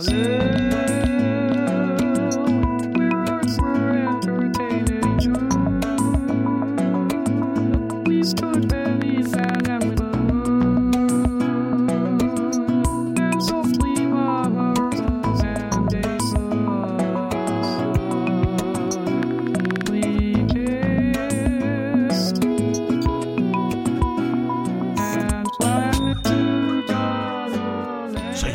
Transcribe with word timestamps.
る 0.00 1.13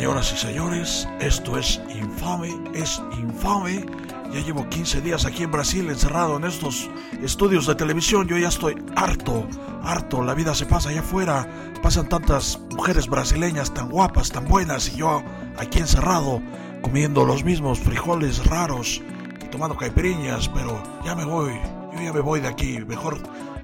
Señoras 0.00 0.32
y 0.32 0.36
señores, 0.38 1.08
esto 1.20 1.58
es 1.58 1.78
infame, 1.94 2.58
es 2.72 3.02
infame. 3.18 3.84
Ya 4.32 4.40
llevo 4.40 4.66
15 4.66 5.02
días 5.02 5.26
aquí 5.26 5.42
en 5.42 5.50
Brasil 5.50 5.90
encerrado 5.90 6.38
en 6.38 6.44
estos 6.44 6.88
estudios 7.22 7.66
de 7.66 7.74
televisión. 7.74 8.26
Yo 8.26 8.38
ya 8.38 8.48
estoy 8.48 8.82
harto, 8.96 9.46
harto. 9.82 10.24
La 10.24 10.32
vida 10.32 10.54
se 10.54 10.64
pasa 10.64 10.88
allá 10.88 11.00
afuera. 11.00 11.46
Pasan 11.82 12.08
tantas 12.08 12.58
mujeres 12.70 13.08
brasileñas 13.08 13.74
tan 13.74 13.90
guapas, 13.90 14.30
tan 14.30 14.48
buenas 14.48 14.88
y 14.88 14.96
yo 14.96 15.22
aquí 15.58 15.80
encerrado 15.80 16.40
comiendo 16.80 17.26
los 17.26 17.44
mismos 17.44 17.78
frijoles 17.78 18.46
raros 18.46 19.02
y 19.44 19.48
tomando 19.48 19.76
caipiriñas. 19.76 20.48
Pero 20.48 20.82
ya 21.04 21.14
me 21.14 21.26
voy, 21.26 21.52
yo 21.92 22.00
ya 22.02 22.14
me 22.14 22.20
voy 22.20 22.40
de 22.40 22.48
aquí. 22.48 22.78
Mejor, 22.86 23.18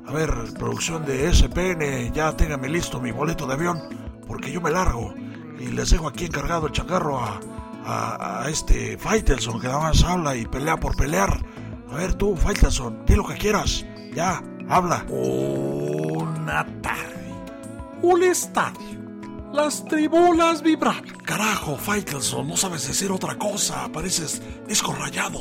a 0.07 0.13
ver, 0.13 0.35
producción 0.59 1.07
de 1.07 1.33
SPN, 1.33 2.13
ya 2.13 2.37
téngame 2.37 2.69
listo 2.69 3.01
mi 3.01 3.11
boleto 3.11 3.47
de 3.47 3.55
avión 3.55 4.07
porque 4.27 4.51
yo 4.53 4.61
me 4.61 4.71
largo 4.71 5.15
y 5.59 5.67
les 5.69 5.91
dejo 5.91 6.09
aquí 6.09 6.27
encargado 6.27 6.67
el 6.67 6.73
changarro 6.73 7.19
a, 7.19 7.41
a, 7.85 8.43
a 8.45 8.51
este 8.51 8.99
Faitelson 8.99 9.61
que 9.61 9.67
nada 9.69 9.81
más 9.81 10.03
habla 10.05 10.37
y 10.37 10.47
pelea 10.47 10.79
por 10.79 10.97
pelear. 10.97 11.45
A 11.91 11.97
ver 11.97 12.15
tú, 12.15 12.37
Faitelson, 12.37 13.05
di 13.07 13.15
lo 13.15 13.27
que 13.27 13.35
quieras. 13.35 13.85
Ya, 14.15 14.43
habla. 14.69 15.05
Una 15.09 16.67
tarde, 16.83 17.35
un 18.03 18.23
estadio, 18.23 18.99
las 19.53 19.85
tribunas 19.85 20.63
vibraban. 20.63 21.05
Carajo, 21.25 21.77
Faitelson, 21.77 22.49
no 22.49 22.57
sabes 22.57 22.87
decir 22.89 23.11
otra 23.13 23.37
cosa. 23.37 23.89
Pareces 23.93 24.43
disco 24.67 24.93
rayado. 24.93 25.41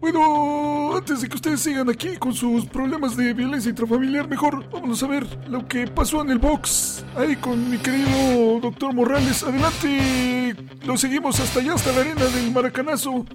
Bueno, 0.00 0.20
antes 1.10 1.22
de 1.22 1.28
que 1.28 1.34
ustedes 1.34 1.60
sigan 1.60 1.90
aquí 1.90 2.16
con 2.18 2.32
sus 2.32 2.66
problemas 2.66 3.16
de 3.16 3.34
violencia 3.34 3.68
intrafamiliar, 3.68 4.28
mejor 4.28 4.70
vámonos 4.70 5.02
a 5.02 5.08
ver 5.08 5.26
lo 5.48 5.66
que 5.66 5.88
pasó 5.88 6.22
en 6.22 6.30
el 6.30 6.38
box. 6.38 7.04
Ahí 7.16 7.34
con 7.34 7.68
mi 7.68 7.78
querido 7.78 8.60
doctor 8.60 8.94
Morales. 8.94 9.42
Adelante, 9.42 10.54
lo 10.84 10.96
seguimos 10.96 11.40
hasta 11.40 11.58
allá, 11.58 11.74
hasta 11.74 11.90
la 11.90 12.02
arena 12.02 12.24
del 12.26 12.52
Maracanazo. 12.52 13.26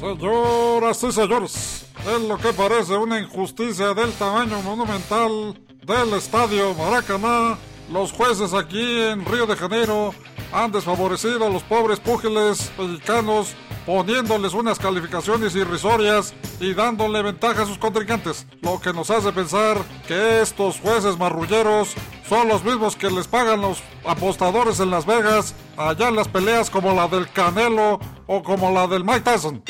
Señoras 0.00 1.04
y 1.04 1.12
señores, 1.12 1.86
es 2.00 2.22
lo 2.28 2.36
que 2.36 2.52
parece 2.52 2.96
una 2.96 3.20
injusticia 3.20 3.94
del 3.94 4.10
tamaño 4.14 4.60
monumental 4.62 5.56
del 5.86 6.14
estadio 6.14 6.74
Maracaná. 6.74 7.56
Los 7.92 8.10
jueces 8.10 8.52
aquí 8.52 9.00
en 9.00 9.24
Río 9.26 9.46
de 9.46 9.54
Janeiro 9.54 10.12
han 10.52 10.72
desfavorecido 10.72 11.46
a 11.46 11.50
los 11.50 11.62
pobres 11.62 12.00
púgiles 12.00 12.70
mexicanos 12.78 13.54
poniéndoles 13.84 14.52
unas 14.52 14.78
calificaciones 14.78 15.54
irrisorias 15.54 16.34
y 16.60 16.74
dándole 16.74 17.22
ventaja 17.22 17.62
a 17.62 17.66
sus 17.66 17.78
contrincantes, 17.78 18.46
lo 18.60 18.80
que 18.80 18.92
nos 18.92 19.10
hace 19.10 19.32
pensar 19.32 19.78
que 20.08 20.40
estos 20.42 20.80
jueces 20.80 21.16
marrulleros 21.16 21.94
son 22.28 22.48
los 22.48 22.64
mismos 22.64 22.96
que 22.96 23.10
les 23.10 23.28
pagan 23.28 23.60
los 23.60 23.78
apostadores 24.04 24.80
en 24.80 24.90
Las 24.90 25.06
Vegas 25.06 25.54
allá 25.76 26.08
en 26.08 26.16
las 26.16 26.28
peleas 26.28 26.68
como 26.68 26.92
la 26.94 27.06
del 27.06 27.30
Canelo 27.30 28.00
o 28.26 28.42
como 28.42 28.72
la 28.72 28.86
del 28.88 29.04
Mike 29.04 29.20
Tyson. 29.20 29.62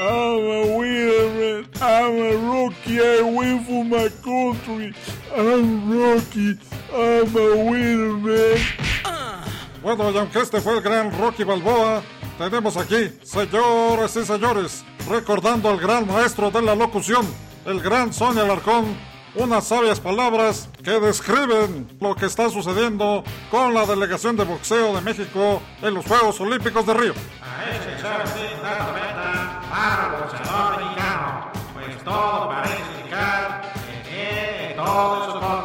I'm 0.00 0.08
a 0.08 0.76
winner. 0.78 1.66
I'm 1.82 2.16
a 2.16 2.34
rookie. 2.50 3.00
I 3.00 3.20
win 3.20 3.62
for 3.66 3.84
my 3.84 4.08
country. 4.24 4.94
I'm 5.36 5.92
Rocky. 5.92 6.58
I'm 6.90 7.36
a 7.36 7.70
winner, 7.70 8.16
man. 8.16 8.99
Bueno, 9.82 10.10
y 10.10 10.18
aunque 10.18 10.40
este 10.40 10.60
fue 10.60 10.74
el 10.74 10.82
gran 10.82 11.16
Rocky 11.18 11.42
Balboa, 11.42 12.02
tenemos 12.36 12.76
aquí, 12.76 13.18
señores 13.22 14.14
y 14.14 14.24
señores, 14.26 14.84
recordando 15.08 15.70
al 15.70 15.78
gran 15.78 16.06
maestro 16.06 16.50
de 16.50 16.60
la 16.60 16.74
locución, 16.74 17.26
el 17.64 17.80
gran 17.80 18.12
Sonia 18.12 18.42
Alarcón, 18.42 18.94
unas 19.34 19.66
sabias 19.66 19.98
palabras 19.98 20.68
que 20.84 21.00
describen 21.00 21.88
lo 21.98 22.14
que 22.14 22.26
está 22.26 22.50
sucediendo 22.50 23.24
con 23.50 23.72
la 23.72 23.86
delegación 23.86 24.36
de 24.36 24.44
boxeo 24.44 24.94
de 24.94 25.00
México 25.00 25.62
en 25.80 25.94
los 25.94 26.04
Juegos 26.04 26.38
Olímpicos 26.42 26.84
de 26.84 26.94
Río. 26.94 27.14
A 27.40 28.00
show 28.02 28.10
sin 28.34 28.62
dar 28.62 28.86
tormenta 28.86 29.62
para 29.70 30.16
el 30.16 30.22
boxeador 30.22 30.82
mexicano, 30.82 31.52
pues 31.72 32.04
todo 32.04 32.48
parece 32.50 32.76
indicar 32.98 33.62
que 33.72 34.10
tiene 34.10 34.74
todo 34.76 35.32
su. 35.32 35.59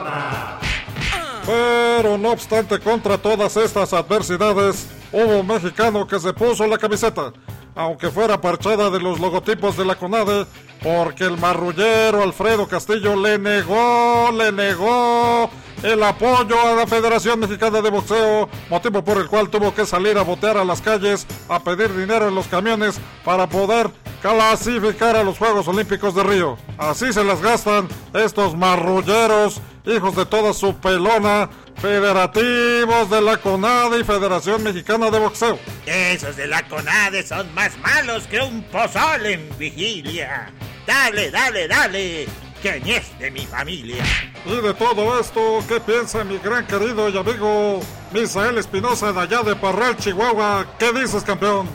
Pero 1.98 2.18
no 2.18 2.32
obstante, 2.32 2.78
contra 2.80 3.18
todas 3.18 3.56
estas 3.56 3.94
adversidades, 3.94 4.86
hubo 5.14 5.40
un 5.40 5.48
mexicano 5.48 6.06
que 6.06 6.20
se 6.20 6.34
puso 6.34 6.68
la 6.68 6.78
camiseta, 6.78 7.32
aunque 7.74 8.10
fuera 8.10 8.42
parchada 8.42 8.90
de 8.90 9.00
los 9.00 9.18
logotipos 9.18 9.78
de 9.78 9.86
la 9.86 9.96
CONADE, 9.96 10.46
porque 10.84 11.24
el 11.24 11.38
marrullero 11.38 12.22
Alfredo 12.22 12.68
Castillo 12.68 13.16
le 13.16 13.40
negó, 13.40 14.30
le 14.34 14.52
negó 14.52 15.50
el 15.84 16.04
apoyo 16.04 16.60
a 16.60 16.74
la 16.74 16.86
Federación 16.86 17.40
Mexicana 17.40 17.82
de 17.82 17.90
Boxeo, 17.90 18.50
motivo 18.70 19.02
por 19.02 19.18
el 19.18 19.30
cual 19.30 19.50
tuvo 19.50 19.74
que 19.74 19.86
salir 19.86 20.18
a 20.18 20.24
botear 20.24 20.58
a 20.58 20.66
las 20.66 20.82
calles, 20.82 21.26
a 21.48 21.62
pedir 21.62 21.96
dinero 21.96 22.28
en 22.28 22.36
los 22.36 22.48
camiones 22.48 23.00
para 23.24 23.48
poder 23.48 23.90
clasificar 24.22 25.16
a 25.16 25.24
los 25.24 25.38
Juegos 25.38 25.68
Olímpicos 25.70 26.14
de 26.14 26.24
Río. 26.24 26.58
Así 26.78 27.14
se 27.14 27.24
las 27.24 27.42
gastan 27.42 27.88
estos 28.14 28.54
marrulleros, 28.54 29.62
hijos 29.86 30.16
de 30.16 30.26
toda 30.26 30.54
su 30.54 30.74
pelona, 30.76 31.50
federativos 31.78 33.10
de 33.10 33.22
la 33.22 33.38
CONADE 33.38 34.00
y 34.00 34.04
Federación 34.04 34.64
Mexicana 34.64 35.10
de 35.10 35.20
Boxeo. 35.20 35.60
Esos 35.86 36.36
de 36.36 36.48
la 36.48 36.68
CONADE 36.68 37.26
son 37.26 37.54
más 37.54 37.78
malos 37.78 38.28
que 38.28 38.40
un 38.40 38.64
pozol 38.64 39.26
en 39.26 39.50
vigilia. 39.58 40.52
Dale, 40.86 41.32
dale, 41.32 41.68
dale, 41.68 42.28
que 42.62 42.80
ni 42.80 42.92
es 42.92 43.20
de 43.20 43.32
mi 43.32 43.46
familia. 43.46 44.04
Y 44.46 44.56
de 44.62 44.74
todo 44.74 45.20
esto, 45.20 45.64
¿qué 45.68 45.80
piensa 45.80 46.24
mi 46.24 46.38
gran 46.38 46.66
querido 46.68 47.10
y 47.10 47.18
amigo 47.18 47.80
Misael 48.12 48.58
Espinosa 48.58 49.12
de 49.12 49.22
allá 49.22 49.42
de 49.44 49.56
Parral, 49.56 49.98
Chihuahua? 49.98 50.66
¿Qué 50.78 50.92
dices, 50.94 51.24
campeón? 51.24 51.68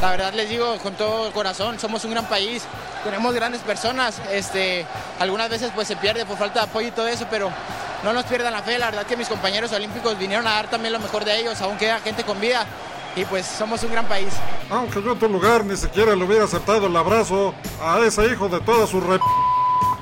La 0.00 0.12
verdad 0.12 0.32
les 0.32 0.48
digo 0.48 0.78
con 0.78 0.94
todo 0.94 1.26
el 1.26 1.32
corazón, 1.32 1.78
somos 1.78 2.04
un 2.04 2.12
gran 2.12 2.26
país, 2.26 2.62
tenemos 3.04 3.34
grandes 3.34 3.60
personas, 3.60 4.20
este, 4.30 4.86
algunas 5.18 5.50
veces 5.50 5.72
pues 5.74 5.88
se 5.88 5.96
pierde 5.96 6.24
por 6.24 6.38
falta 6.38 6.60
de 6.60 6.66
apoyo 6.66 6.88
y 6.88 6.92
todo 6.92 7.08
eso, 7.08 7.26
pero 7.28 7.50
no 8.02 8.12
nos 8.12 8.24
pierdan 8.24 8.52
la 8.52 8.62
fe, 8.62 8.78
la 8.78 8.86
verdad 8.86 9.06
que 9.06 9.16
mis 9.16 9.28
compañeros 9.28 9.72
olímpicos 9.72 10.18
vinieron 10.18 10.46
a 10.46 10.52
dar 10.52 10.70
también 10.70 10.92
lo 10.92 11.00
mejor 11.00 11.24
de 11.24 11.38
ellos, 11.38 11.60
aún 11.60 11.76
queda 11.76 11.98
gente 12.00 12.24
con 12.24 12.40
vida 12.40 12.66
y 13.16 13.24
pues 13.24 13.46
somos 13.46 13.82
un 13.82 13.92
gran 13.92 14.06
país. 14.06 14.32
Aunque 14.70 15.02
yo 15.02 15.12
en 15.12 15.18
tu 15.18 15.28
lugar 15.28 15.64
ni 15.64 15.76
siquiera 15.76 16.14
le 16.14 16.24
hubiera 16.24 16.44
aceptado 16.44 16.86
el 16.86 16.96
abrazo 16.96 17.54
a 17.82 17.98
ese 18.00 18.26
hijo 18.26 18.48
de 18.48 18.60
toda 18.60 18.86
su 18.86 19.00
re... 19.00 19.18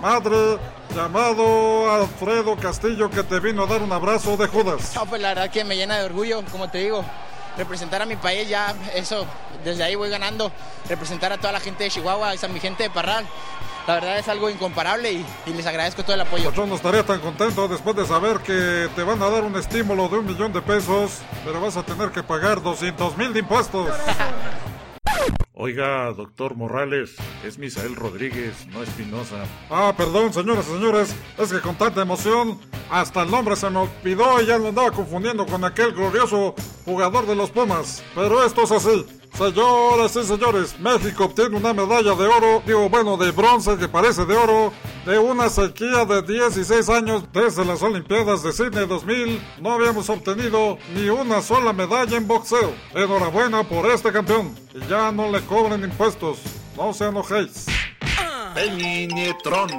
madre 0.00 0.58
llamado 0.94 1.92
Alfredo 1.92 2.56
Castillo 2.56 3.10
que 3.10 3.22
te 3.22 3.40
vino 3.40 3.64
a 3.64 3.66
dar 3.66 3.82
un 3.82 3.92
abrazo 3.92 4.36
de 4.36 4.46
Judas. 4.46 4.92
No, 4.94 5.06
pues 5.06 5.20
la 5.20 5.28
verdad 5.28 5.50
que 5.50 5.64
me 5.64 5.76
llena 5.76 5.98
de 5.98 6.04
orgullo, 6.04 6.42
como 6.50 6.68
te 6.68 6.78
digo, 6.78 7.04
representar 7.58 8.00
a 8.00 8.06
mi 8.06 8.16
país 8.16 8.48
ya, 8.48 8.74
eso, 8.94 9.26
desde 9.64 9.82
ahí 9.82 9.96
voy 9.96 10.08
ganando, 10.08 10.50
representar 10.88 11.32
a 11.32 11.36
toda 11.36 11.52
la 11.52 11.60
gente 11.60 11.84
de 11.84 11.90
Chihuahua, 11.90 12.32
esa 12.32 12.48
mi 12.48 12.60
gente 12.60 12.84
de 12.84 12.90
Parral. 12.90 13.26
La 13.86 13.94
verdad 13.94 14.18
es 14.18 14.28
algo 14.28 14.50
incomparable 14.50 15.10
y, 15.10 15.26
y 15.46 15.52
les 15.54 15.66
agradezco 15.66 16.02
todo 16.02 16.12
el 16.12 16.20
apoyo. 16.20 16.52
Yo 16.52 16.66
no 16.66 16.74
estaría 16.74 17.04
tan 17.04 17.20
contento 17.20 17.68
después 17.68 17.96
de 17.96 18.06
saber 18.06 18.38
que 18.40 18.88
te 18.94 19.02
van 19.02 19.20
a 19.22 19.30
dar 19.30 19.44
un 19.44 19.56
estímulo 19.56 20.08
de 20.08 20.18
un 20.18 20.26
millón 20.26 20.52
de 20.52 20.60
pesos, 20.60 21.20
pero 21.42 21.58
vas 21.58 21.76
a 21.78 21.82
tener 21.82 22.10
que 22.10 22.22
pagar 22.22 22.62
200 22.62 23.16
mil 23.16 23.32
de 23.32 23.40
impuestos. 23.40 23.88
Oiga, 25.60 26.12
doctor 26.12 26.54
Morales, 26.54 27.16
es 27.44 27.58
Misael 27.58 27.96
Rodríguez, 27.96 28.68
no 28.68 28.80
Espinosa. 28.80 29.44
Ah, 29.68 29.92
perdón, 29.96 30.32
señoras 30.32 30.68
y 30.68 30.74
señores, 30.74 31.16
es 31.36 31.52
que 31.52 31.60
con 31.60 31.74
tanta 31.74 32.00
emoción, 32.00 32.60
hasta 32.88 33.24
el 33.24 33.30
nombre 33.32 33.56
se 33.56 33.68
me 33.68 33.80
olvidó 33.80 34.40
y 34.40 34.46
ya 34.46 34.56
lo 34.56 34.68
andaba 34.68 34.92
confundiendo 34.92 35.44
con 35.46 35.64
aquel 35.64 35.94
glorioso 35.94 36.54
jugador 36.84 37.26
de 37.26 37.34
los 37.34 37.50
Pumas. 37.50 38.04
Pero 38.14 38.44
esto 38.44 38.62
es 38.62 38.70
así. 38.70 39.04
Señoras 39.36 40.14
y 40.14 40.22
señores, 40.22 40.78
México 40.78 41.24
obtiene 41.24 41.56
una 41.56 41.72
medalla 41.72 42.14
de 42.14 42.26
oro, 42.28 42.62
digo, 42.64 42.88
bueno, 42.88 43.16
de 43.16 43.32
bronce 43.32 43.76
que 43.78 43.88
parece 43.88 44.24
de 44.26 44.36
oro, 44.36 44.72
de 45.08 45.18
una 45.18 45.48
sequía 45.48 46.04
de 46.04 46.20
16 46.20 46.86
años 46.90 47.24
desde 47.32 47.64
las 47.64 47.82
Olimpiadas 47.82 48.42
de 48.42 48.52
Sydney 48.52 48.86
2000. 48.86 49.40
No 49.58 49.72
habíamos 49.72 50.10
obtenido 50.10 50.76
ni 50.94 51.08
una 51.08 51.40
sola 51.40 51.72
medalla 51.72 52.14
en 52.14 52.28
boxeo. 52.28 52.74
Enhorabuena 52.94 53.62
por 53.62 53.90
este 53.90 54.12
campeón. 54.12 54.54
Y 54.74 54.86
ya 54.86 55.10
no 55.10 55.32
le 55.32 55.40
cobren 55.46 55.82
impuestos. 55.82 56.40
No 56.76 56.92
se 56.92 57.06
enojéis. 57.06 57.64
Peñinetrón. 58.54 59.70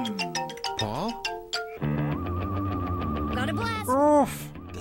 Uf, 3.86 4.30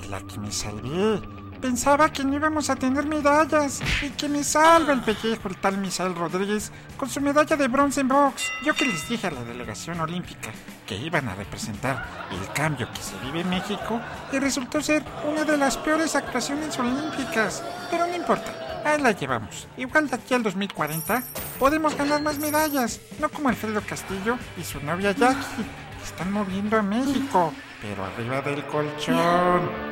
la 0.09 0.19
que 0.21 0.39
me 0.39 0.51
salvé. 0.51 1.38
Pensaba 1.61 2.09
que 2.09 2.23
no 2.23 2.35
íbamos 2.35 2.69
a 2.69 2.75
tener 2.77 3.05
medallas 3.05 3.81
y 4.01 4.09
que 4.11 4.29
me 4.29 4.45
salva 4.45 4.93
el 4.93 5.01
pellejo 5.01 5.49
el 5.49 5.57
tal 5.57 5.77
Misael 5.77 6.15
Rodríguez 6.15 6.71
con 6.95 7.09
su 7.09 7.19
medalla 7.19 7.57
de 7.57 7.67
bronce 7.67 7.99
en 7.99 8.07
box. 8.07 8.49
Yo 8.63 8.73
que 8.73 8.85
les 8.85 9.09
dije 9.09 9.27
a 9.27 9.31
la 9.31 9.43
delegación 9.43 9.99
olímpica 9.99 10.51
que 10.87 10.95
iban 10.95 11.27
a 11.27 11.35
representar 11.35 12.29
el 12.31 12.53
cambio 12.53 12.87
que 12.93 13.01
se 13.01 13.17
vive 13.25 13.41
en 13.41 13.49
México 13.49 13.99
y 14.31 14.39
resultó 14.39 14.81
ser 14.81 15.03
una 15.29 15.43
de 15.43 15.57
las 15.57 15.75
peores 15.75 16.15
actuaciones 16.15 16.79
olímpicas. 16.79 17.61
Pero 17.91 18.07
no 18.07 18.15
importa, 18.15 18.81
ahí 18.85 19.01
la 19.01 19.11
llevamos. 19.11 19.67
Igual 19.75 20.09
de 20.09 20.15
aquí 20.15 20.33
al 20.33 20.43
2040 20.43 21.23
podemos 21.59 21.93
ganar 21.97 22.21
más 22.21 22.39
medallas, 22.39 23.01
no 23.19 23.27
como 23.27 23.49
Alfredo 23.49 23.81
Castillo 23.81 24.37
y 24.57 24.63
su 24.63 24.79
novia 24.79 25.11
Jackie. 25.11 25.65
Están 26.01 26.31
moviendo 26.31 26.77
a 26.77 26.81
México, 26.81 27.53
pero 27.81 28.05
arriba 28.05 28.41
del 28.41 28.65
colchón. 28.65 29.88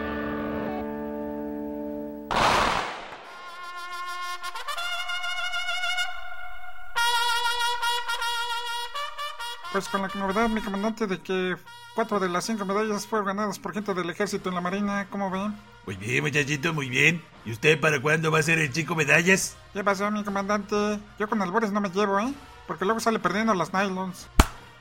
Pues 9.72 9.88
con 9.90 10.02
la 10.02 10.10
novedad, 10.16 10.50
mi 10.50 10.62
comandante, 10.62 11.08
de 11.08 11.20
que 11.20 11.56
cuatro 11.94 12.20
de 12.20 12.30
las 12.30 12.46
cinco 12.46 12.66
medallas 12.66 13.06
fueron 13.06 13.28
ganadas 13.28 13.60
por 13.60 13.74
gente 13.74 13.94
del 13.94 14.10
ejército 14.10 14.50
en 14.50 14.56
la 14.56 14.62
marina, 14.62 15.08
¿cómo 15.10 15.30
ven? 15.30 15.54
Muy 15.86 15.96
bien, 15.96 16.24
muchachito, 16.24 16.74
muy 16.74 16.90
bien. 16.90 17.22
¿Y 17.46 17.52
usted 17.52 17.80
para 17.80 18.02
cuándo 18.02 18.32
va 18.32 18.40
a 18.40 18.44
ser 18.44 18.60
el 18.60 18.72
chico 18.72 18.96
medallas? 18.96 19.56
¿Qué 19.74 19.84
pasó, 19.84 20.10
mi 20.12 20.24
comandante? 20.24 21.00
Yo 21.20 21.28
con 21.30 21.42
albores 21.42 21.72
no 21.72 21.82
me 21.82 21.90
llevo, 21.90 22.20
¿eh? 22.20 22.34
Porque 22.66 22.86
luego 22.86 23.00
sale 23.00 23.20
perdiendo 23.20 23.54
las 23.54 23.74
nylons. 23.74 24.28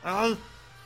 Ay, 0.04 0.38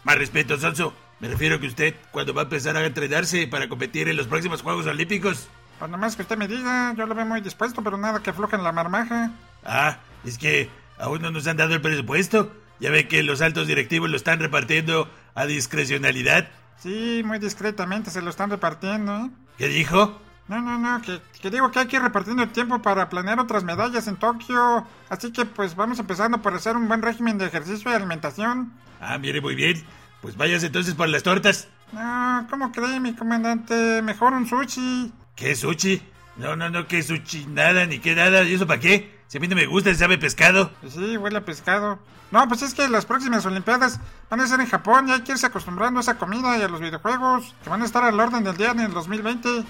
Más 0.04 0.16
respeto, 0.16 0.58
Sonso. 0.58 0.92
Me 1.20 1.28
refiero 1.28 1.56
a 1.56 1.60
que 1.60 1.66
usted, 1.66 1.94
cuando 2.10 2.32
va 2.32 2.42
a 2.42 2.44
empezar 2.44 2.76
a 2.76 2.84
entrenarse 2.84 3.46
para 3.46 3.68
competir 3.68 4.08
en 4.08 4.16
los 4.16 4.26
próximos 4.26 4.62
Juegos 4.62 4.86
Olímpicos. 4.86 5.48
pues 5.78 5.90
nomás 5.90 6.16
que 6.16 6.22
usted 6.22 6.38
me 6.38 6.48
diga, 6.48 6.94
yo 6.96 7.04
lo 7.06 7.14
veo 7.14 7.26
muy 7.26 7.42
dispuesto, 7.42 7.82
pero 7.82 7.98
nada 7.98 8.20
que 8.22 8.30
afloje 8.30 8.56
en 8.56 8.64
la 8.64 8.72
marmaja. 8.72 9.30
Ah, 9.64 9.98
es 10.24 10.38
que 10.38 10.70
aún 10.98 11.20
no 11.20 11.30
nos 11.30 11.46
han 11.46 11.58
dado 11.58 11.74
el 11.74 11.82
presupuesto. 11.82 12.50
Ya 12.80 12.90
ve 12.90 13.08
que 13.08 13.22
los 13.22 13.42
altos 13.42 13.66
directivos 13.66 14.10
lo 14.10 14.16
están 14.16 14.40
repartiendo 14.40 15.10
a 15.34 15.46
discrecionalidad. 15.46 16.48
Sí, 16.78 17.22
muy 17.24 17.38
discretamente 17.38 18.10
se 18.10 18.22
lo 18.22 18.30
están 18.30 18.50
repartiendo, 18.50 19.26
¿eh? 19.26 19.30
¿Qué 19.58 19.68
dijo? 19.68 20.20
No, 20.48 20.60
no, 20.62 20.78
no, 20.78 21.00
que, 21.02 21.20
que 21.40 21.50
digo 21.50 21.70
que 21.70 21.78
hay 21.78 21.86
que 21.86 21.96
ir 21.96 22.02
repartiendo 22.02 22.42
el 22.42 22.50
tiempo 22.50 22.82
para 22.82 23.08
planear 23.08 23.38
otras 23.38 23.62
medallas 23.62 24.08
en 24.08 24.16
Tokio. 24.16 24.84
Así 25.08 25.30
que 25.30 25.44
pues 25.44 25.76
vamos 25.76 25.98
empezando 25.98 26.42
por 26.42 26.54
hacer 26.54 26.74
un 26.74 26.88
buen 26.88 27.02
régimen 27.02 27.38
de 27.38 27.46
ejercicio 27.46 27.90
y 27.90 27.94
alimentación. 27.94 28.72
Ah, 29.00 29.18
mire, 29.18 29.40
muy 29.40 29.54
bien. 29.54 29.84
Pues 30.22 30.36
váyase 30.36 30.66
entonces 30.66 30.94
por 30.94 31.08
las 31.08 31.22
tortas. 31.22 31.68
No, 31.92 32.46
¿cómo 32.50 32.72
cree 32.72 32.98
mi 32.98 33.14
comandante? 33.14 34.02
Mejor 34.02 34.32
un 34.32 34.46
sushi. 34.46 35.12
¿Qué 35.36 35.54
sushi? 35.54 36.02
No, 36.40 36.56
no, 36.56 36.70
no, 36.70 36.88
que 36.88 37.02
sushi, 37.02 37.44
nada, 37.46 37.84
ni 37.84 37.98
qué 37.98 38.14
nada. 38.14 38.44
¿Y 38.44 38.54
eso 38.54 38.66
para 38.66 38.80
qué? 38.80 39.20
Si 39.26 39.36
a 39.36 39.40
mí 39.40 39.46
no 39.46 39.54
me 39.54 39.66
gusta, 39.66 39.94
sabe 39.94 40.16
pescado. 40.16 40.70
Pues 40.80 40.94
sí, 40.94 41.18
huele 41.18 41.36
a 41.36 41.44
pescado. 41.44 41.98
No, 42.30 42.48
pues 42.48 42.62
es 42.62 42.72
que 42.72 42.88
las 42.88 43.04
próximas 43.04 43.44
Olimpiadas 43.44 44.00
van 44.30 44.40
a 44.40 44.46
ser 44.46 44.58
en 44.60 44.66
Japón 44.66 45.08
y 45.08 45.12
hay 45.12 45.20
que 45.20 45.32
irse 45.32 45.46
acostumbrando 45.46 46.00
a 46.00 46.02
esa 46.02 46.16
comida 46.16 46.56
y 46.56 46.62
a 46.62 46.68
los 46.68 46.80
videojuegos 46.80 47.54
que 47.62 47.68
van 47.68 47.82
a 47.82 47.84
estar 47.84 48.02
al 48.04 48.18
orden 48.18 48.42
del 48.42 48.56
día 48.56 48.70
en 48.70 48.80
el 48.80 48.92
2020. 48.92 49.64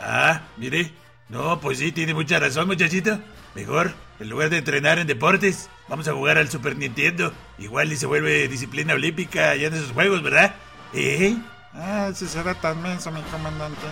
Ah, 0.00 0.40
mire. 0.56 0.92
No, 1.28 1.60
pues 1.60 1.78
sí, 1.78 1.92
tiene 1.92 2.14
mucha 2.14 2.38
razón, 2.38 2.66
muchachito. 2.66 3.18
Mejor, 3.54 3.92
en 4.18 4.30
lugar 4.30 4.48
de 4.48 4.58
entrenar 4.58 4.98
en 4.98 5.06
deportes, 5.06 5.68
vamos 5.88 6.08
a 6.08 6.14
jugar 6.14 6.38
al 6.38 6.48
Super 6.48 6.76
Nintendo. 6.76 7.34
Igual 7.58 7.92
y 7.92 7.96
se 7.96 8.06
vuelve 8.06 8.48
disciplina 8.48 8.94
olímpica 8.94 9.54
ya 9.56 9.66
en 9.66 9.74
esos 9.74 9.92
juegos, 9.92 10.22
¿verdad? 10.22 10.54
¿Eh? 10.94 11.36
Ay, 11.74 12.14
si 12.14 12.26
será 12.26 12.54
tan 12.54 12.80
menso 12.80 13.10
mi 13.10 13.20
comandante. 13.22 13.86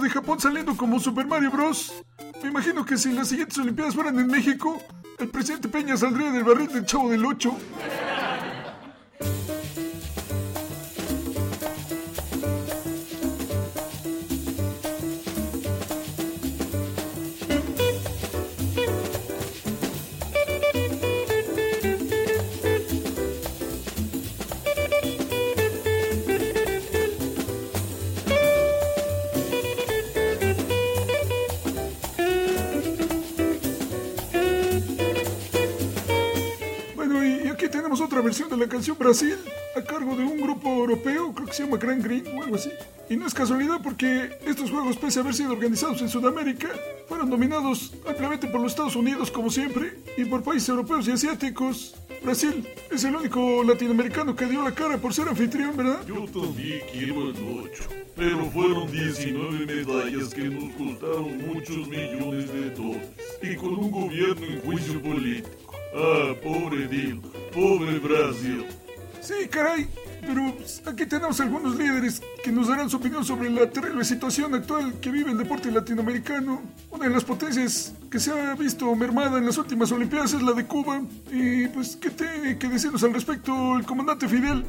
De 0.00 0.08
Japón 0.08 0.40
saliendo 0.40 0.76
como 0.76 0.98
Super 0.98 1.26
Mario 1.26 1.50
Bros. 1.50 1.92
Me 2.42 2.48
imagino 2.48 2.84
que 2.84 2.96
si 2.96 3.12
las 3.12 3.28
siguientes 3.28 3.58
Olimpiadas 3.58 3.94
fueran 3.94 4.18
en 4.18 4.26
México, 4.26 4.80
el 5.18 5.28
presidente 5.28 5.68
Peña 5.68 5.96
saldría 5.96 6.30
del 6.30 6.44
barril 6.44 6.68
del 6.68 6.86
Chavo 6.86 7.10
del 7.10 7.24
Ocho. 7.24 7.56
Versión 38.22 38.48
de 38.48 38.56
la 38.56 38.68
canción 38.68 38.96
Brasil, 38.98 39.36
a 39.76 39.82
cargo 39.82 40.16
de 40.16 40.24
un 40.24 40.40
grupo 40.40 40.68
europeo, 40.68 41.32
creo 41.34 41.46
que 41.46 41.52
se 41.52 41.64
llama 41.64 41.76
Grand 41.76 42.02
Green 42.02 42.26
o 42.36 42.42
algo 42.42 42.56
así. 42.56 42.70
Y 43.10 43.16
no 43.16 43.26
es 43.26 43.34
casualidad 43.34 43.80
porque 43.82 44.30
estos 44.46 44.70
juegos, 44.70 44.96
pese 44.96 45.18
a 45.18 45.22
haber 45.22 45.34
sido 45.34 45.52
organizados 45.52 46.00
en 46.00 46.08
Sudamérica, 46.08 46.68
fueron 47.08 47.28
dominados 47.28 47.92
ampliamente 48.08 48.46
por 48.46 48.60
los 48.60 48.72
Estados 48.72 48.96
Unidos, 48.96 49.30
como 49.30 49.50
siempre, 49.50 49.98
y 50.16 50.24
por 50.24 50.42
países 50.42 50.68
europeos 50.68 51.06
y 51.08 51.12
asiáticos. 51.12 51.94
Brasil 52.22 52.66
es 52.90 53.02
el 53.04 53.16
único 53.16 53.64
latinoamericano 53.64 54.36
que 54.36 54.46
dio 54.46 54.62
la 54.62 54.72
cara 54.72 54.96
por 54.96 55.12
ser 55.12 55.28
anfitrión, 55.28 55.76
¿verdad? 55.76 56.06
Yo 56.06 56.24
también 56.26 56.80
quiero 56.92 57.30
el 57.30 57.36
8, 57.64 57.84
pero 58.16 58.44
fueron 58.50 58.90
19 58.90 59.66
medallas 59.66 60.32
que 60.32 60.44
nos 60.44 60.72
costaron 60.74 61.48
muchos 61.48 61.88
millones 61.88 62.52
de 62.52 62.70
dólares 62.70 63.08
y 63.42 63.56
con 63.56 63.74
un 63.74 63.90
gobierno 63.90 64.46
en 64.46 64.60
juicio 64.60 65.02
político. 65.02 65.61
Ah, 65.94 66.34
pobre 66.42 66.88
Dilma, 66.88 67.28
pobre 67.52 67.98
Brasil. 67.98 68.66
Sí, 69.20 69.46
caray. 69.50 69.88
Pero 70.24 70.54
aquí 70.86 71.04
tenemos 71.06 71.40
algunos 71.40 71.76
líderes 71.76 72.22
que 72.44 72.52
nos 72.52 72.68
darán 72.68 72.88
su 72.88 72.96
opinión 72.96 73.24
sobre 73.24 73.50
la 73.50 73.68
terrible 73.68 74.04
situación 74.04 74.54
actual 74.54 75.00
que 75.00 75.10
vive 75.10 75.32
el 75.32 75.38
deporte 75.38 75.70
latinoamericano. 75.70 76.62
Una 76.90 77.08
de 77.08 77.10
las 77.10 77.24
potencias 77.24 77.92
que 78.08 78.20
se 78.20 78.30
ha 78.30 78.54
visto 78.54 78.94
mermada 78.94 79.38
en 79.38 79.46
las 79.46 79.58
últimas 79.58 79.90
Olimpiadas 79.90 80.32
es 80.34 80.42
la 80.42 80.52
de 80.52 80.64
Cuba. 80.64 81.02
Y 81.32 81.66
pues, 81.68 81.96
¿qué 81.96 82.10
tiene 82.10 82.56
que 82.56 82.68
decirnos 82.68 83.02
al 83.02 83.14
respecto 83.14 83.76
el 83.76 83.84
comandante 83.84 84.28
Fidel? 84.28 84.64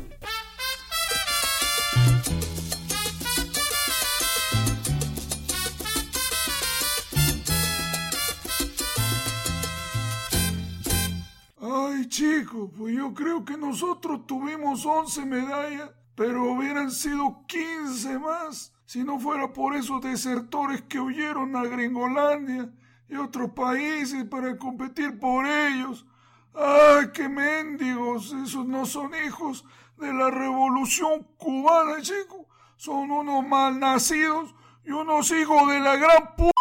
Pues 12.53 12.95
yo 12.95 13.15
creo 13.15 13.43
que 13.43 13.57
nosotros 13.57 14.27
tuvimos 14.27 14.85
11 14.85 15.25
medallas, 15.25 15.89
pero 16.13 16.51
hubieran 16.51 16.91
sido 16.91 17.43
15 17.47 18.19
más 18.19 18.71
si 18.85 19.03
no 19.03 19.19
fuera 19.19 19.51
por 19.51 19.75
esos 19.75 20.01
desertores 20.01 20.83
que 20.83 20.99
huyeron 20.99 21.55
a 21.55 21.63
Gringolandia 21.63 22.69
y 23.09 23.15
otros 23.15 23.49
países 23.53 24.23
para 24.25 24.55
competir 24.55 25.19
por 25.19 25.47
ellos. 25.47 26.05
¡Ay, 26.53 27.07
qué 27.11 27.27
mendigos! 27.27 28.31
Esos 28.33 28.67
no 28.67 28.85
son 28.85 29.11
hijos 29.25 29.65
de 29.97 30.13
la 30.13 30.29
revolución 30.29 31.25
cubana, 31.39 32.03
chico. 32.03 32.47
Son 32.75 33.09
unos 33.09 33.47
malnacidos 33.47 34.53
y 34.85 34.91
unos 34.91 35.31
hijos 35.31 35.67
de 35.69 35.79
la 35.79 35.95
gran 35.95 36.35
pu... 36.35 36.51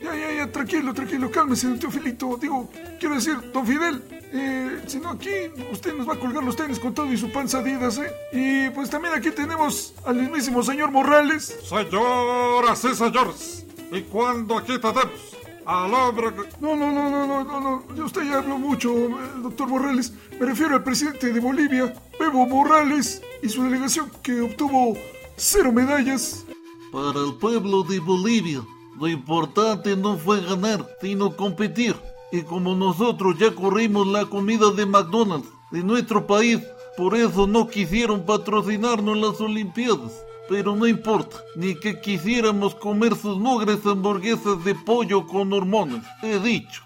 Ya, 0.00 0.16
ya, 0.16 0.32
ya, 0.32 0.38
tranquilo, 0.50 0.94
tranquilo, 0.94 1.30
cálmese, 1.30 1.68
don 1.68 1.78
Teofilito. 1.78 2.36
Digo, 2.36 2.70
quiero 2.98 3.14
decir, 3.14 3.36
don 3.52 3.66
Fidel, 3.66 4.02
eh, 4.32 4.82
si 4.86 4.98
no 4.98 5.10
aquí 5.10 5.30
usted 5.72 5.94
nos 5.94 6.08
va 6.08 6.14
a 6.14 6.18
colgar 6.18 6.44
los 6.44 6.56
tenis 6.56 6.78
con 6.78 6.94
todo 6.94 7.12
y 7.12 7.16
su 7.16 7.30
panza 7.30 7.58
Adidas, 7.58 7.98
¿eh? 7.98 8.12
Y 8.32 8.70
pues 8.70 8.90
también 8.90 9.14
aquí 9.14 9.30
tenemos 9.30 9.94
al 10.04 10.16
mismísimo 10.16 10.62
señor 10.62 10.90
Morales. 10.90 11.56
Señoras 11.62 12.84
y 12.84 12.94
señores, 12.94 13.66
¿y 13.90 14.02
cuándo 14.02 14.58
aquí 14.58 14.78
tenemos 14.78 15.36
al 15.66 15.92
hombre 15.94 16.34
que... 16.34 16.60
No, 16.60 16.76
no, 16.76 16.92
no, 16.92 17.10
no, 17.10 17.26
no, 17.26 17.44
no, 17.44 17.60
no, 17.60 17.94
ya 17.94 18.04
usted 18.04 18.22
ya 18.22 18.38
habló 18.38 18.58
mucho, 18.58 18.92
eh, 18.94 19.12
doctor 19.42 19.68
Morales. 19.68 20.12
Me 20.38 20.46
refiero 20.46 20.74
al 20.76 20.84
presidente 20.84 21.32
de 21.32 21.40
Bolivia, 21.40 21.94
Evo 22.18 22.46
Morales, 22.46 23.22
y 23.42 23.48
su 23.48 23.62
delegación 23.62 24.10
que 24.22 24.40
obtuvo 24.40 24.96
cero 25.36 25.72
medallas. 25.72 26.44
Para 26.92 27.20
el 27.20 27.34
pueblo 27.34 27.82
de 27.84 28.00
Bolivia, 28.00 28.62
lo 29.00 29.08
importante 29.08 29.96
no 29.96 30.18
fue 30.18 30.42
ganar, 30.42 30.86
sino 31.00 31.34
competir. 31.34 31.96
Y 32.30 32.42
como 32.42 32.76
nosotros 32.76 33.36
ya 33.38 33.54
corrimos 33.54 34.06
la 34.06 34.26
comida 34.26 34.70
de 34.70 34.84
McDonald's 34.84 35.48
de 35.72 35.82
nuestro 35.82 36.26
país, 36.26 36.60
por 36.98 37.16
eso 37.16 37.46
no 37.46 37.66
quisieron 37.66 38.26
patrocinarnos 38.26 39.16
las 39.16 39.40
Olimpiadas. 39.40 40.12
pero 40.50 40.74
no 40.74 40.84
importa, 40.88 41.36
ni 41.54 41.76
que 41.76 42.00
quisiéramos 42.00 42.74
comer 42.74 43.14
sus 43.14 43.38
mugres 43.38 43.86
hamburguesas 43.86 44.64
de 44.64 44.74
pollo 44.74 45.24
con 45.24 45.52
hormonas, 45.52 46.04
he 46.24 46.40
dicho. 46.40 46.82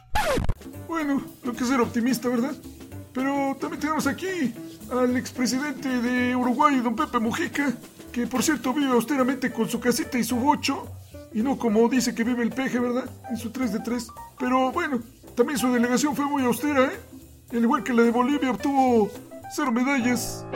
Bueno, 0.87 1.23
lo 1.42 1.54
que 1.54 1.64
ser 1.64 1.80
optimista, 1.80 2.28
¿verdad? 2.28 2.54
Pero 3.14 3.56
también 3.59 3.80
tenemos 3.80 4.06
aquí 4.06 4.52
al 4.92 5.16
expresidente 5.16 5.88
de 5.88 6.37
Uruguay, 6.37 6.78
don 6.80 6.94
Pepe 6.94 7.18
Mujica, 7.18 7.73
que 8.12 8.26
por 8.26 8.42
cierto 8.42 8.75
vive 8.75 8.92
austeramente 8.92 9.50
con 9.50 9.66
su 9.66 9.80
casita 9.80 10.18
y 10.18 10.25
su 10.25 10.37
bocho, 10.37 10.87
y 11.35 11.43
no 11.43 11.59
como 11.59 11.88
dice 11.88 12.14
que 12.14 12.23
vive 12.23 12.45
el 12.45 12.50
peje, 12.50 12.79
¿verdad? 12.79 13.11
En 13.29 13.37
su 13.37 13.50
3 13.50 13.73
de 13.73 13.81
3. 13.81 14.09
Pero 14.38 14.71
bueno, 14.71 15.00
también 15.35 15.59
su 15.59 15.71
delegación 15.73 16.14
fue 16.14 16.26
muy 16.26 16.45
austera, 16.45 16.85
¿eh? 16.85 17.00
Al 17.50 17.62
igual 17.62 17.83
que 17.83 17.93
la 17.93 18.03
de 18.03 18.11
Bolivia 18.11 18.53
obtuvo 18.53 19.11
cero 19.55 19.73
medallas. 19.73 20.47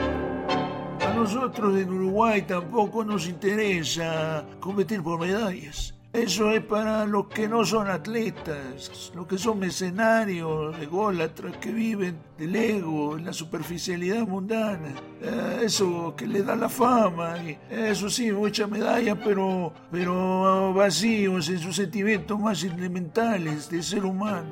A 1.05 1.13
nosotros 1.13 1.77
en 1.77 1.89
Uruguay 1.89 2.41
tampoco 2.43 3.03
nos 3.03 3.27
interesa 3.27 4.45
competir 4.59 5.03
por 5.03 5.19
medallas. 5.19 5.93
Eso 6.11 6.49
es 6.49 6.63
para 6.63 7.05
los 7.05 7.27
que 7.27 7.47
no 7.47 7.63
son 7.63 7.87
atletas, 7.87 9.11
los 9.13 9.27
que 9.27 9.37
son 9.37 9.59
mercenarios, 9.59 10.75
ególatras, 10.79 11.57
que 11.57 11.71
viven 11.71 12.17
del 12.35 12.55
ego, 12.55 13.15
la 13.19 13.31
superficialidad 13.31 14.27
mundana. 14.27 14.95
Eh, 15.21 15.61
eso 15.65 16.15
que 16.17 16.25
le 16.25 16.41
da 16.41 16.55
la 16.55 16.67
fama. 16.67 17.35
eso 17.69 18.09
sí, 18.09 18.31
mucha 18.31 18.65
medalla, 18.65 19.15
pero, 19.23 19.71
pero 19.91 20.73
vacíos 20.73 21.47
en 21.49 21.59
sus 21.59 21.75
sentimientos 21.75 22.39
más 22.39 22.63
elementales 22.63 23.69
de 23.69 23.83
ser 23.83 24.03
humano. 24.03 24.49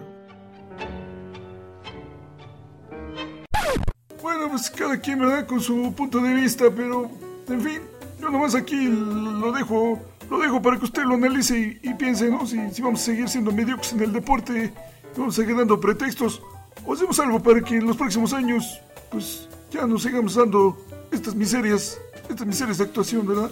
Bueno, 4.22 4.48
pues 4.50 4.70
cada 4.70 5.00
quien, 5.02 5.20
¿verdad? 5.20 5.48
Con 5.48 5.60
su 5.60 5.92
punto 5.96 6.20
de 6.20 6.36
vista, 6.36 6.66
pero, 6.70 7.10
en 7.50 7.62
fin, 7.62 7.82
yo 8.20 8.30
nomás 8.30 8.56
aquí 8.56 8.88
lo 8.88 9.52
dejo, 9.52 10.00
lo 10.30 10.40
dejo 10.40 10.62
para 10.62 10.78
que 10.78 10.86
usted 10.86 11.04
lo 11.04 11.16
analice 11.16 11.80
y, 11.82 11.94
piense, 11.94 12.30
¿no? 12.30 12.46
Si, 12.46 12.58
si 12.72 12.82
vamos 12.82 13.02
a 13.02 13.06
seguir 13.06 13.30
siendo 13.30 13.52
mediocres 13.52 13.94
en 13.94 14.02
el 14.02 14.14
deporte, 14.14 14.74
vamos 15.16 15.38
a 15.38 15.42
seguir 15.42 15.56
dando 15.58 15.80
pretextos, 15.80 16.42
o 16.86 16.94
hacemos 16.94 17.20
algo 17.20 17.42
para 17.42 17.62
que 17.62 17.76
en 17.78 17.88
los 17.88 17.98
próximos 17.98 18.34
años, 18.34 18.80
pues, 19.12 19.48
ya 19.72 19.86
no 19.86 19.98
sigamos 19.98 20.36
dando 20.36 20.78
estas 21.12 21.36
miserias, 21.36 22.00
estas 22.30 22.48
miserias 22.48 22.78
de 22.78 22.84
actuación, 22.86 23.28
¿verdad? 23.28 23.52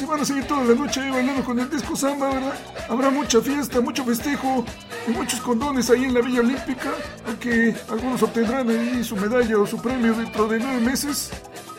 Se 0.00 0.06
van 0.06 0.20
a 0.20 0.24
seguir 0.24 0.44
toda 0.44 0.64
la 0.64 0.74
noche 0.74 0.98
ahí 1.02 1.10
bailando 1.10 1.44
con 1.44 1.60
el 1.60 1.68
disco 1.68 1.94
samba, 1.94 2.30
¿verdad? 2.30 2.54
Habrá 2.88 3.10
mucha 3.10 3.38
fiesta, 3.42 3.82
mucho 3.82 4.02
festejo 4.02 4.64
y 5.06 5.10
muchos 5.10 5.40
condones 5.40 5.90
ahí 5.90 6.04
en 6.04 6.14
la 6.14 6.22
Villa 6.22 6.40
Olímpica, 6.40 6.92
aunque 7.26 7.76
algunos 7.86 8.22
obtendrán 8.22 8.70
ahí 8.70 9.04
su 9.04 9.14
medalla 9.14 9.58
o 9.58 9.66
su 9.66 9.76
premio 9.76 10.14
dentro 10.14 10.48
de 10.48 10.58
nueve 10.58 10.80
meses. 10.80 11.30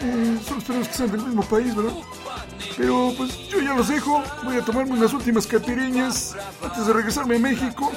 Eh, 0.01 0.37
solo 0.45 0.59
esperemos 0.59 0.87
que 0.89 0.93
sean 0.93 1.09
del 1.09 1.21
mismo 1.21 1.41
país, 1.41 1.75
¿verdad? 1.75 1.93
Pero 2.77 3.11
pues 3.17 3.49
yo 3.49 3.59
ya 3.59 3.73
los 3.73 3.87
dejo, 3.87 4.23
voy 4.43 4.57
a 4.57 4.61
tomarme 4.61 4.91
unas 4.91 5.13
últimas 5.13 5.47
capiriñas 5.47 6.35
antes 6.63 6.85
de 6.85 6.93
regresarme 6.93 7.37
a 7.37 7.39
México, 7.39 7.91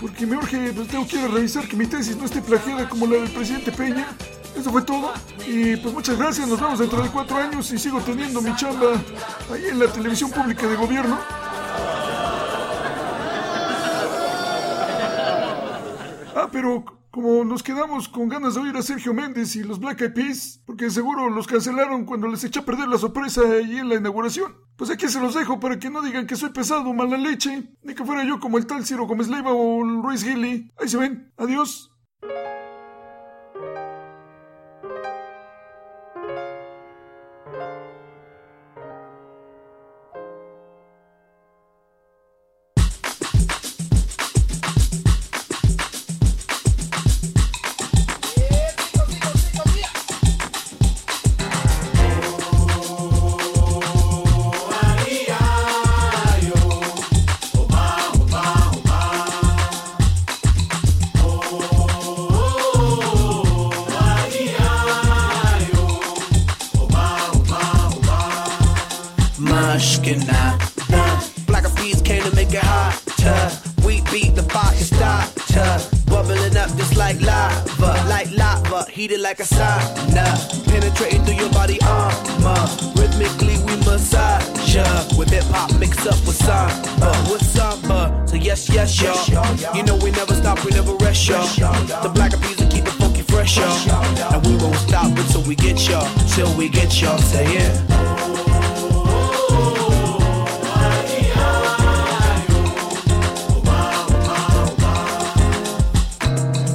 porque 0.00 0.26
me 0.26 0.38
urge, 0.38 0.72
pues 0.72 0.88
tengo 0.88 1.06
que 1.06 1.18
ir 1.18 1.24
a 1.24 1.28
revisar 1.28 1.68
que 1.68 1.76
mi 1.76 1.86
tesis 1.86 2.16
no 2.16 2.24
esté 2.24 2.42
plagiada 2.42 2.88
como 2.88 3.06
la 3.06 3.18
del 3.18 3.30
presidente 3.30 3.70
Peña. 3.70 4.08
Eso 4.56 4.70
fue 4.70 4.82
todo. 4.82 5.12
Y 5.46 5.76
pues 5.76 5.94
muchas 5.94 6.18
gracias. 6.18 6.48
Nos 6.48 6.60
vemos 6.60 6.78
dentro 6.78 7.02
de 7.02 7.08
cuatro 7.10 7.36
años 7.36 7.70
y 7.72 7.78
sigo 7.78 8.00
teniendo 8.00 8.40
mi 8.40 8.54
chamba 8.56 8.92
ahí 9.52 9.66
en 9.70 9.78
la 9.78 9.86
televisión 9.86 10.30
pública 10.30 10.66
de 10.66 10.76
gobierno. 10.76 11.18
Ah, 16.34 16.48
pero 16.50 16.84
como 17.12 17.44
nos 17.44 17.62
quedamos 17.62 18.08
con 18.08 18.28
ganas 18.28 18.54
de 18.54 18.60
oír 18.60 18.76
a 18.76 18.82
Sergio 18.82 19.12
Méndez 19.12 19.54
y 19.54 19.62
los 19.62 19.78
Black 19.78 20.00
Eyed 20.00 20.14
Peas, 20.14 20.62
porque 20.64 20.88
seguro 20.88 21.28
los 21.28 21.46
cancelaron 21.46 22.06
cuando 22.06 22.26
les 22.26 22.42
eché 22.42 22.60
a 22.60 22.64
perder 22.64 22.88
la 22.88 22.96
sorpresa 22.96 23.42
ahí 23.42 23.78
en 23.78 23.90
la 23.90 23.96
inauguración, 23.96 24.56
pues 24.76 24.90
aquí 24.90 25.06
se 25.08 25.20
los 25.20 25.34
dejo 25.34 25.60
para 25.60 25.78
que 25.78 25.90
no 25.90 26.00
digan 26.00 26.26
que 26.26 26.36
soy 26.36 26.50
pesado 26.50 26.88
o 26.88 26.94
mala 26.94 27.18
leche, 27.18 27.76
ni 27.82 27.94
que 27.94 28.04
fuera 28.04 28.24
yo 28.24 28.40
como 28.40 28.56
el 28.56 28.66
tal 28.66 28.86
Ciro 28.86 29.06
Gómez 29.06 29.28
Leiva 29.28 29.52
o 29.52 29.82
Royce 30.02 30.26
Gilly. 30.26 30.72
Ahí 30.80 30.88
se 30.88 30.96
ven. 30.96 31.30
Adiós. 31.36 31.92
Lava, 78.82 78.90
heated 78.90 79.20
like 79.20 79.40
a 79.40 79.44
sauna. 79.44 80.64
Penetrating 80.66 81.24
through 81.24 81.34
your 81.34 81.50
body 81.50 81.78
armor. 81.82 82.66
Rhythmically 82.96 83.56
we 83.64 83.76
massage 83.84 84.74
ya. 84.74 84.84
With 85.16 85.30
hip 85.30 85.44
hop 85.50 85.74
mixed 85.78 86.06
up 86.06 86.18
with 86.26 86.36
samba, 86.36 87.10
with 87.30 87.44
samba. 87.44 88.22
So 88.26 88.36
yes, 88.36 88.68
yes, 88.68 89.00
y'all. 89.00 89.76
You 89.76 89.82
know 89.82 89.96
we 89.96 90.10
never 90.10 90.34
stop, 90.34 90.64
we 90.64 90.70
never 90.72 90.94
rest, 90.96 91.28
y'all. 91.28 91.46
The 92.02 92.10
black 92.14 92.32
of 92.34 92.40
peas 92.42 92.56
keep 92.70 92.86
it 92.86 92.94
funky 92.98 93.22
fresh, 93.22 93.56
y'all. 93.56 94.34
And 94.34 94.46
we 94.46 94.56
won't 94.56 94.76
stop 94.76 95.16
until 95.16 95.42
we 95.42 95.54
get 95.54 95.88
y'all, 95.88 96.08
till 96.28 96.52
we 96.56 96.68
get 96.68 97.00
y'all. 97.00 97.18
Say 97.18 97.54
yeah. 97.54 98.12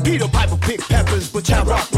Peter 0.04 0.28
Piper 0.30 0.58
pick 0.58 0.80
peppers, 0.82 1.30
but 1.30 1.52
I 1.52 1.64
rock 1.64 1.92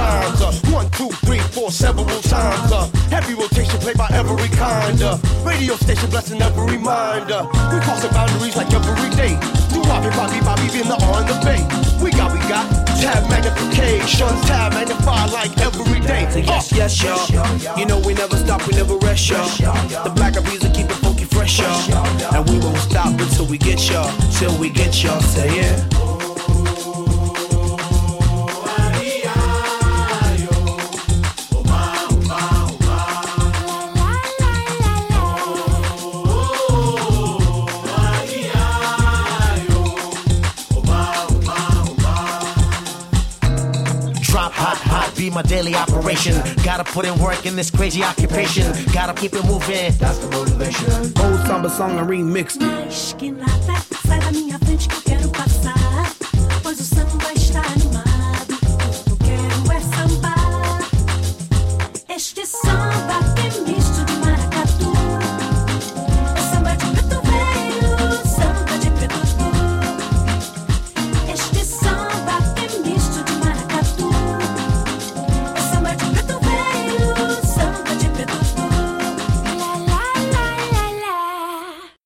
four, 1.69 1.87
several 1.87 2.21
times. 2.21 2.71
Uh, 2.71 2.87
heavy 3.09 3.33
rotation 3.33 3.79
played 3.79 3.97
by 3.97 4.07
every 4.11 4.49
kind. 4.57 5.01
Uh, 5.01 5.17
radio 5.43 5.75
station 5.75 6.09
blessing 6.09 6.41
every 6.41 6.77
mind. 6.77 7.31
Uh, 7.31 7.45
we 7.71 7.79
crossing 7.81 8.11
boundaries 8.11 8.55
like 8.55 8.71
every 8.73 9.09
day. 9.15 9.37
Do 9.73 9.81
Bobby, 9.83 10.09
Bobby, 10.15 10.39
Bobby 10.41 10.67
in 10.79 10.87
the 10.87 10.97
on 11.13 11.25
the 11.27 11.37
bay. 11.45 11.61
We 12.03 12.11
got, 12.11 12.31
we 12.33 12.39
got 12.49 12.65
tab 12.99 13.29
magnification, 13.29 14.27
tab 14.47 14.73
magnify 14.73 15.25
like 15.27 15.57
every 15.59 15.99
day. 15.99 16.29
Say 16.31 16.41
yes, 16.41 16.71
yes, 16.71 17.01
y'all. 17.03 17.77
You 17.77 17.85
know 17.85 17.99
we 17.99 18.13
never 18.13 18.35
stop, 18.37 18.65
we 18.67 18.73
never 18.73 18.97
rest, 18.97 19.29
y'all. 19.29 19.47
The 20.03 20.11
black 20.15 20.37
of 20.37 20.45
will 20.45 20.59
keep 20.73 20.89
it 20.89 20.99
funky 21.03 21.25
fresh, 21.25 21.59
y'all. 21.59 22.35
And 22.35 22.49
we 22.49 22.59
won't 22.59 22.77
stop 22.77 23.19
until 23.19 23.45
we 23.45 23.57
get 23.57 23.89
y'all, 23.89 24.11
till 24.31 24.57
we 24.57 24.69
get 24.69 25.03
y'all. 25.03 25.21
Say 25.21 25.55
yeah. 25.55 25.98
Daily 45.49 45.73
operation. 45.73 46.35
Gotta 46.63 46.83
put 46.83 47.05
in 47.05 47.17
work 47.19 47.45
in 47.45 47.55
this 47.55 47.71
crazy 47.71 48.03
occupation. 48.03 48.71
Gotta 48.93 49.19
keep 49.19 49.33
it 49.33 49.43
moving. 49.45 49.91
That's 49.97 50.19
the 50.19 50.29
motivation. 50.29 50.93
Old 51.19 51.39
samba 51.47 51.69
song 51.69 51.97
and 51.97 52.07
remix. 52.07 52.55
Esquinada, 52.87 53.75
sai 54.05 54.19
da 54.19 54.31
minha 54.31 54.59
frente 54.59 54.87
que 54.87 54.95
eu 54.95 55.01
quero 55.01 55.07
passar. 55.07 55.08